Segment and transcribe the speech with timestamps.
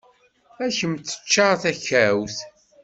[0.63, 2.37] Ad kem-teččar takawt.